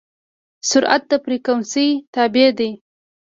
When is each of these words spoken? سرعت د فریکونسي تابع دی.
سرعت 0.69 1.03
د 1.09 1.11
فریکونسي 1.23 1.87
تابع 2.13 2.47
دی. 2.57 2.71